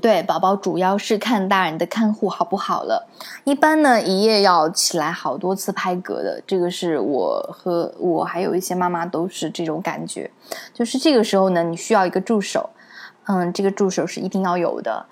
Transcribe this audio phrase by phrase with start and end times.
[0.00, 3.08] 对，宝宝主要是看大人的看护好不好了。
[3.44, 10.30] 一般呢，一夜要起来好多次拍嗝的，这个是我和我还有一些妈妈都是这种感觉。
[10.72, 12.70] 就是这个时候呢，你需要一个助手，
[13.26, 15.06] 嗯，这个助手是一定要有的。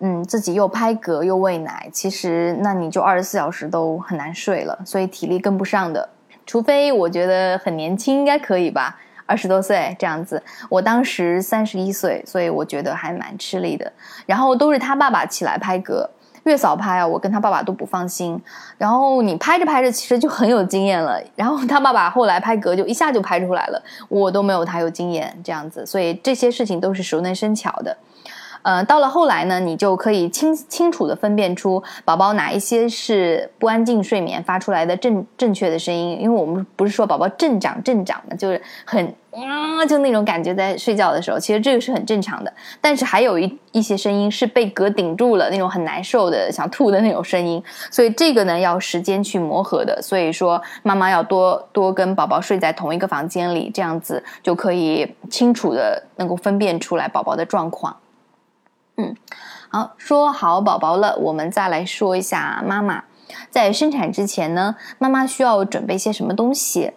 [0.00, 6.08] 嗯，自己又拍嗝又喂奶，其实那你就二十四小时都很难睡了，所以体力跟不上的。
[6.44, 8.98] 除非我觉得很年轻，应该可以吧。
[9.26, 13.90] 二十多岁这样子，我当时三十一岁，所以我觉得还蛮吃力的。
[14.26, 16.06] 然后都是他爸爸起来拍嗝，
[16.44, 18.40] 月嫂拍啊，我跟他爸爸都不放心。
[18.76, 21.18] 然后你拍着拍着，其实就很有经验了。
[21.34, 27.96] 然后他爸爸后来拍嗝就一下就拍出来了，我都没有他有经验这样子，所以这些事情都是熟能生巧的。
[28.64, 42.50] 呃，到了后来呢，你就可以清清楚的分辨出宝宝哪一些是不安静睡眠发出来的正正确的声音，因为我们不是说宝宝正长正长的，就是很啊，就那种感觉在睡觉的时候，其实这个是很正常的。
[42.80, 50.00] 但是还有一一些声音是被嗝顶住了，那种很难受的想吐的那种声音，所以这个呢要时间去磨合的。
[50.00, 57.94] 所以说妈妈要多多跟宝宝睡在同一个房间里，这样子就可以清楚的能够分辨出来宝宝的状况。
[58.96, 59.16] 嗯，
[59.68, 63.04] 好，说好宝宝了，我们再来说一下妈妈
[63.50, 66.92] 在生产之前呢，妈妈需要准备些什么东西？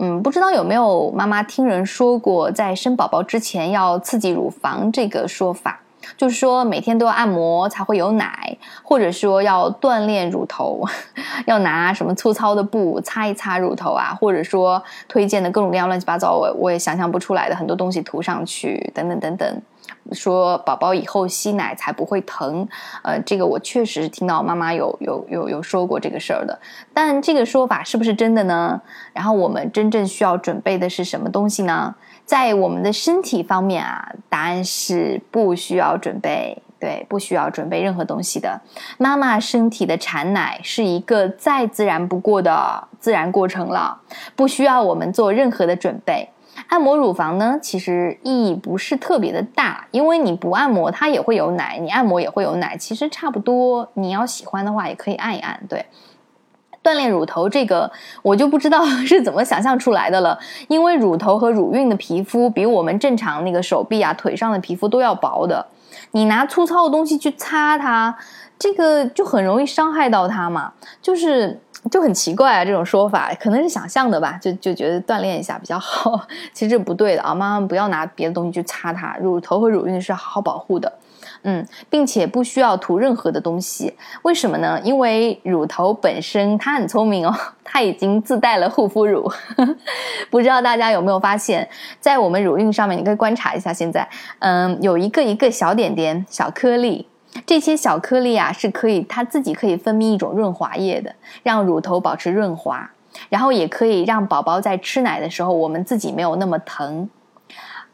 [0.00, 5.80] 嗯，不知道有没有妈妈听人说过，在生宝宝之前要刺激乳房这个说法，
[6.16, 10.84] 就是说每天都要按摩才会有奶，或者说要锻炼乳头，
[11.46, 19.62] 要拿什么粗糙的布擦一擦乳头啊，或者说推荐的各种各样乱七八糟，我我也想象不出来的很多东西涂上去，等等等等。
[20.12, 22.66] 说宝宝以后吸奶才不会疼，
[23.02, 26.58] 呃，这个我确实听到妈妈有有有有说过这个事儿的，
[26.94, 28.80] 但这个说法是不是真的呢？
[29.12, 31.94] 然后我们真正需要准备的是什么东西呢？
[32.24, 38.60] 在我们的身体方面啊，答案是不需要准备，对，不需要准备任何东西的。
[38.98, 44.00] 妈妈身体的产奶是一个再自然不过的自然过程了，
[44.36, 46.28] 不需要我们做任何的准备。
[46.68, 53.88] 按摩乳房呢，其实意义不是特别的大，因为你不按摩它也会有奶，你按摩也会有奶，其实差不多。
[53.94, 55.58] 你要喜欢的话，也可以按一按。
[55.66, 55.86] 对，
[56.82, 57.90] 锻炼乳头这个，
[58.22, 60.38] 我就不知道是怎么想象出来的了。
[60.68, 65.66] 因为乳头和乳晕的皮肤比我们正常那个手臂啊、腿上的皮肤都要薄的，
[66.10, 68.14] 你拿粗糙的东西去擦它，
[68.58, 71.60] 这个就很容易伤害到它嘛，就是。
[71.90, 76.20] 就很奇怪啊，这种说法可能是想象的吧，就就觉得锻炼一下比较好，
[76.52, 80.92] 其实这不对的啊，妈妈不要拿别的东西去擦它，乳头和乳晕是好好保护的，
[81.42, 84.78] 嗯，并且不需要涂任何的东西，为什么呢？
[84.82, 89.30] 因为乳头本身它很聪明哦，它已经自带了护肤乳，
[90.30, 91.68] 不知道大家有没有发现，
[92.00, 94.06] 在我们乳晕上面，你可以观察一下，现在，
[94.40, 97.06] 嗯，有一个一个小点点、小颗粒。
[97.46, 102.90] 这些小颗粒啊，是可以它自己可以分泌一种润滑液的，让乳头保持润滑，
[103.28, 107.08] 然后也可以让宝宝在吃奶的时候，我们自己没有那么疼。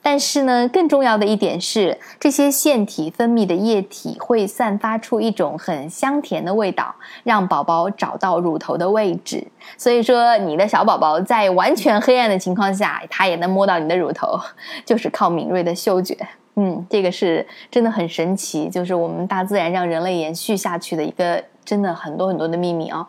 [0.07, 9.47] 但是呢，更重要的一点是，这些腺体分泌的液体会散发出一种很香甜的味道，让宝宝找到乳头的位置。
[9.79, 14.39] 所以说，你的小宝宝在完全黑暗的情况下，他也能摸到你的乳头，
[14.85, 16.15] 就是靠敏锐的嗅觉。
[16.57, 23.09] 嗯，这个是真的很神奇，就是我们大自然让人类延续下去的一个真的很多很多的秘密啊。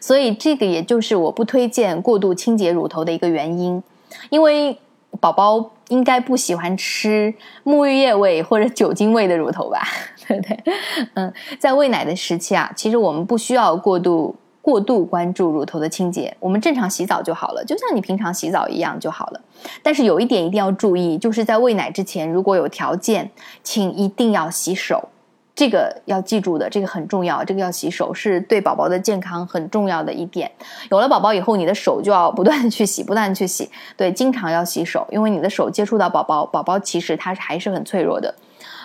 [0.00, 3.82] 所以这个也就是我不推荐过度清洁乳头的一个原因，
[4.30, 4.78] 因为
[5.20, 9.82] 宝宝应该不喜欢吃沐浴液味或者酒精味的乳头吧，
[10.26, 10.64] 对不对？
[11.14, 14.34] 嗯，在喂奶的时期啊，其实我们不需要过度。
[14.64, 19.40] 过度关注乳头的清洁，我们正常洗澡就好了，就像你平常洗澡一样就好了。
[19.82, 23.30] 但是有一点一定要注意，就是在喂奶之前，如果有条件，
[23.62, 25.06] 请一定要洗手，
[25.54, 30.50] 这个要记住的，这个很重要，这个要洗手是对宝宝的健康很重要的一点。
[30.90, 38.34] 有了宝宝以后，你的手就要不断的去洗，不断的去洗，对，经常要洗手，因为你的手接触到宝宝，宝宝其实他还是很脆弱的。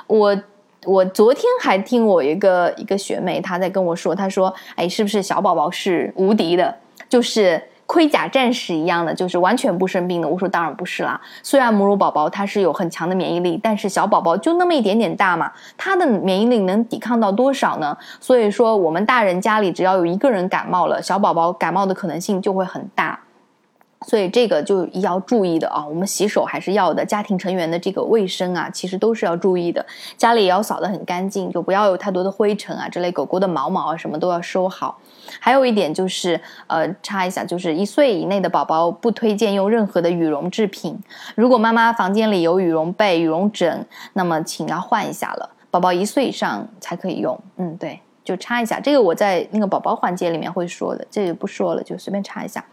[0.07, 0.37] 我。
[0.85, 6.73] 我昨天还听我一个一个学妹，她在跟我说，她说：“哎，是不是小宝宝是无敌的，
[7.09, 17.97] 就是盔甲战士一样的，就是完全不生病的？”我说：“当然不是啦，虽然母乳宝宝他是有很强的免疫力，但是小宝宝就那么一点点大嘛，他的免疫力能抵抗到多少呢？
[18.21, 23.19] 所以说，我们大人家里只要有一个人感冒了，小宝宝感冒的可能性就会很大。”
[24.07, 29.85] 所以这个就要注意的啊，我们洗手还是要的，家庭成员的这个卫生啊，其实都是要注意的。
[30.17, 34.97] 家里也要扫得很干净，就不要有太多的灰尘啊之类，狗狗的毛毛啊什么都要收好。
[35.39, 40.97] 还有一点就是，呃，插一下，就是一岁以内的宝宝不推荐用任何的羽绒制品。
[41.35, 45.49] 如果妈妈房间里有羽绒被、羽绒枕，那么请要换一下了。
[45.69, 47.37] 宝宝一岁以上才可以用。
[47.57, 52.65] 嗯，对，就插一下，这个我在那个宝宝环节里面会说的，这个不说了，就随便插一下。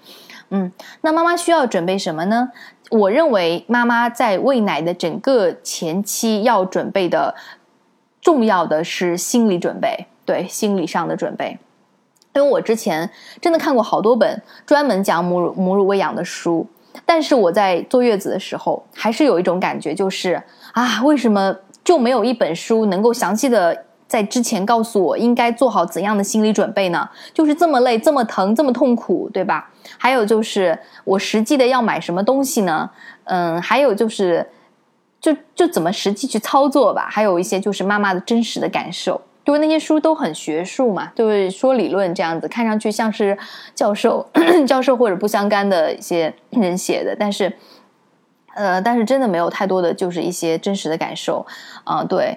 [0.51, 0.71] 嗯，
[1.01, 2.51] 那妈妈需要准备什么呢？
[2.91, 7.35] 我认为妈妈在喂奶的整个前期要准备的
[8.21, 11.59] 重要的是心理准备，对心理上的准备。
[12.35, 13.11] 因为我之前
[13.41, 16.67] 真的看过好多本专门讲母乳母乳喂养的书，
[17.07, 20.41] 但是我在坐月子的时候，还是有一种感觉，就是
[20.73, 27.09] 啊，为什么就没有一本书能够详细的在之前告诉我应该做好怎样的心理准备呢？
[27.35, 29.71] 就是这么累、这么疼、这么痛苦，对吧？
[29.99, 32.91] 还有就是我实际的要买什么东西呢？
[33.25, 34.49] 嗯，还有就是，
[35.21, 37.09] 就就怎么实际去操作吧？
[37.11, 39.21] 还有一些就是妈妈的真实的感受。
[39.45, 43.39] 因为那些书都很学术嘛，就是说理论这样子，看上去像是
[43.77, 44.29] 教授、
[44.67, 47.57] 教授或者不相干的一些人写的，但是，
[48.57, 51.47] 呃，但是真的没有太多的就是一些真实的感受，
[51.85, 52.37] 啊，对，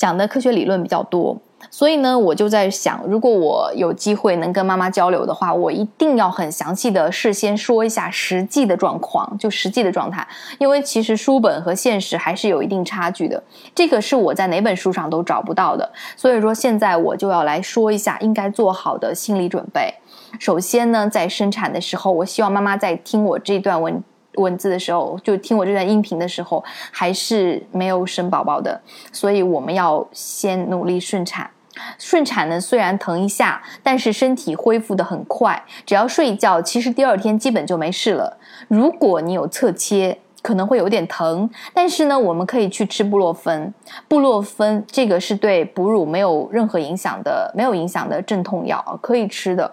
[0.00, 1.36] 讲的科学理论比较多。
[1.70, 10.26] 所以呢，我就在想，如果我有机会能跟妈妈交流的话，我一定要很详细的事先说一下实际的状况，就实际的状态，
[10.58, 13.42] 因为其实书本和现实还是有一定差距的。
[13.74, 15.86] 这个是我在哪本书上都找不到的。
[16.16, 19.92] 所以说，现在我就要来说一下应该做好的心理准备。
[20.38, 24.02] 首先呢，在生产的时候，我希望妈妈在听我这段文。
[24.36, 28.80] 文字的时候，就听我这段音频的时候，还是没有生宝宝的，
[29.12, 31.50] 所以我们要先努力顺产。
[31.98, 38.36] 顺产呢，虽然疼一下，但是身体恢复的很快，只要睡一觉，其实第二天基本就没事了。
[38.68, 43.72] 如果你有侧切，可能会有点疼，但是呢，我们可以去吃布洛芬。
[44.08, 49.70] 布洛芬这个是对哺乳没有任何影响的，没有影响的镇痛药，可以吃的。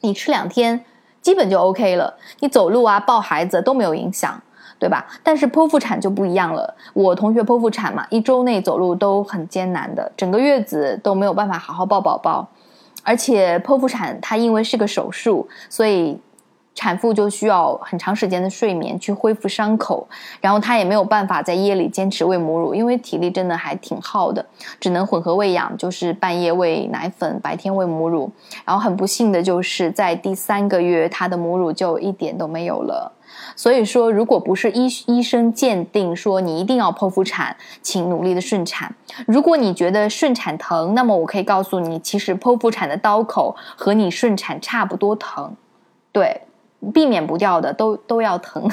[0.00, 0.84] 你吃两天，
[1.28, 2.14] 基本就 OK 了。
[2.40, 4.40] 你走路啊、抱孩子都没有影响。
[4.80, 5.04] 对吧？
[5.24, 6.72] 但是剖腹产就不一样了。
[6.94, 12.46] 我同学剖腹产嘛，一周内走路都很艰难的，整个月子都没有办法好好抱宝宝。
[13.02, 16.16] 而且剖腹产它因为是个手术，所以
[16.78, 20.06] 产妇就需要很长时间的睡眠去恢复伤口，
[20.40, 24.46] 然后她也没有办法在夜里坚持喂母乳，因为体力真的还挺耗的，
[24.78, 28.30] 只能混合喂养，就是半夜喂奶粉，白天喂母乳。
[28.64, 33.12] 然后很不幸的就是在第三个月，她的母乳就一点都没有了。
[33.56, 38.94] 所以说，如果不是医医生鉴定说你一定要剖腹产，请努力的顺产。
[39.26, 45.52] 如果你觉得顺产疼，那么我可以告诉你，其实剖腹产的刀口和你顺产差不多疼，
[46.12, 46.40] 对，
[46.92, 48.68] 避免不掉的都都要疼。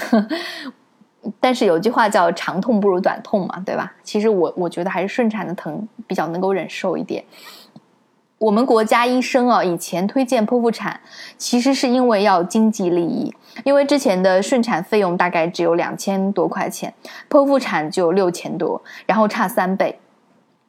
[1.40, 3.92] 但是有句话叫长痛不如短痛嘛，对吧？
[4.04, 7.24] 其实我我觉得还是顺产的疼比较能够忍受一点。
[8.38, 11.00] 我们国家医生啊，以前推荐剖腹产，
[11.38, 13.34] 其实是因为要经济利益。
[13.64, 16.94] 因为之前的顺产费用大概只有两千多块钱，
[17.30, 19.98] 剖腹产就六千多，然后差三倍，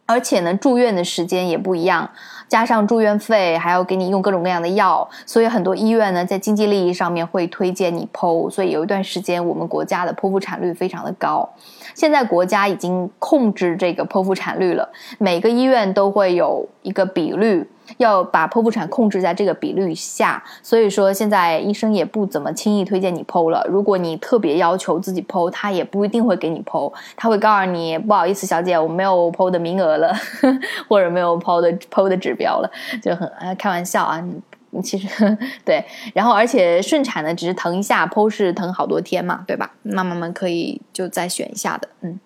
[0.07, 2.09] 而且呢住院的时间也不一样，
[2.49, 11.49] 加上住院费还要给你用各种各样的药，所以很多医院呢在经济利益上面会推荐你剖，所以有一段时间我们国家的剖腹产率非常的高。
[11.95, 14.89] 现在国家已经控制这个剖腹产率了，
[15.19, 17.69] 每个医院都会有一个比率。
[17.99, 23.65] 要把剖腹产控制在这个比率下，所以说现在医生也不怎么轻易推荐你剖了。
[23.71, 30.13] 如果你特别要求自己剖，他也不一定会给你剖，他会告诉你不好意思，小姐，我没有剖的名额了，
[30.91, 32.71] 或者没有剖的剖的指标了，
[33.03, 34.23] 就很开玩笑啊。
[34.71, 35.09] 你其实
[35.65, 39.73] 对，然后而且顺产呢，只是疼一下，剖是疼好多天嘛，对吧？
[39.83, 41.89] 妈妈们可以就再选一下的。
[42.03, 42.21] 嗯，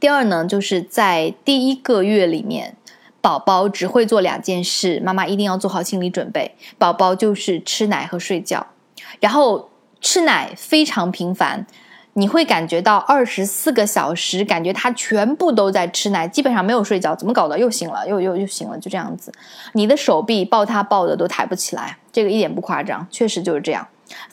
[0.00, 2.74] 第二呢，就是在第一个月里面。
[3.22, 6.54] 宝宝只会做两件事，妈妈一定要做好心理准备。
[6.78, 8.64] 宝宝就是吃奶和睡觉，
[9.18, 9.68] 然后
[10.00, 11.66] 吃奶非常频繁，
[12.18, 17.14] 你会感觉到二十四个小时，感觉他全部都在吃奶，基本上没有睡觉。
[17.14, 17.58] 怎么搞的？
[17.58, 19.30] 又醒了，又又又醒了，就这样子。
[19.74, 23.86] 你的手臂抱他抱的都抬不起来，这个一点不夸张，确实就是这样。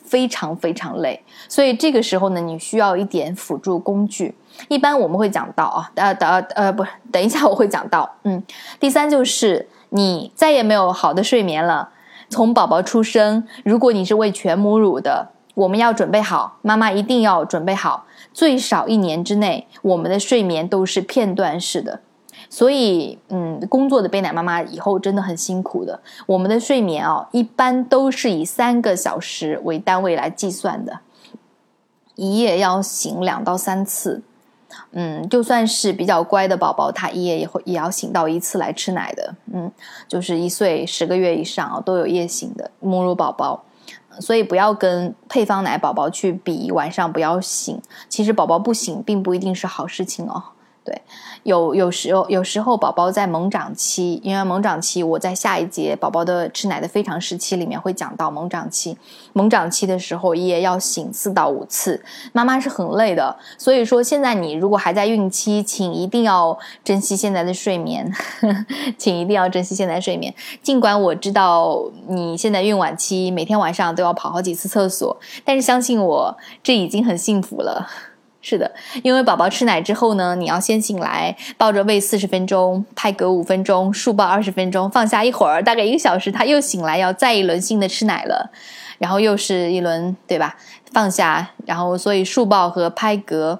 [0.04, 4.34] 非常非常累，所以这个时候呢，你需要一点辅助工具。
[4.68, 8.08] 一般我们会讲到啊，呃，等呃，不，等一下我会讲到。
[8.24, 8.42] 嗯，
[8.80, 11.90] 第三就是你再也没有好的睡眠了。
[12.30, 22.02] 从宝宝出生，如果你是喂全母乳的，我们要准备好，妈妈一定要准备好，最少一年之内，我们的睡眠都是片段式的。
[22.50, 26.00] 所以，嗯，工作的背奶妈妈以后真的很辛苦的。
[26.26, 31.00] 我们的睡眠哦，一般都是以三个小时为单位来计算的，
[32.16, 34.22] 一夜要醒两到三次。
[34.92, 39.36] 嗯，就算是比较乖的宝宝，他一夜也会也要醒到一次来吃奶的。
[39.54, 39.72] 嗯，
[40.08, 43.64] 就是一岁十个月以上啊，都有夜醒的母乳宝宝。
[44.20, 47.82] 所以不要跟配方奶宝宝去比，晚上不要醒。
[48.08, 50.44] 其实宝宝不醒并不一定是好事情哦。
[50.86, 51.02] 对，
[51.44, 58.98] 有有时候有时候宝宝在猛长期，因为猛长期，我在下一节宝宝的吃奶的非常时期里面会讲到猛长期。
[59.32, 63.36] 猛长期的时候也要醒四到五次，妈妈是很累的。
[63.58, 68.12] 所以说，现在你如果还在孕期，请一定要珍惜现在的睡眠，
[68.98, 70.34] 请一定要珍惜现在睡眠。
[70.62, 77.88] 尽管我知道你现在孕晚期，每天晚上都要跑好几次厕所，但是相信我，这已经很幸福了。
[78.46, 78.70] 是的，
[79.04, 88.52] 因为宝宝吃奶之后呢，你要先醒来，抱着喂四十分钟，拍嗝五分钟，竖抱二十分钟，放下一会儿，大概一个小时，他又醒来，要再一轮性的吃奶了，
[88.98, 90.58] 然后又是一轮，对吧？
[90.92, 93.60] 放下，然后所以竖抱和拍嗝。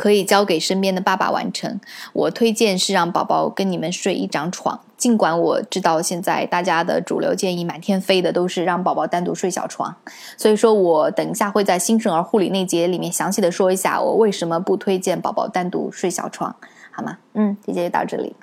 [0.00, 1.78] 可以交给身边的爸爸完成。
[2.14, 9.94] 我推荐是让宝宝跟你们睡一张床，尽管我知道现在大家的主流建议满天飞的都是让宝宝单独睡小床，
[10.38, 16.56] 所以说我等一下会在新生儿护理那节里面详细的说一下我为什么不推荐宝宝单独睡小床，
[16.90, 17.18] 好吗？
[17.34, 18.34] 嗯，这节就到这里。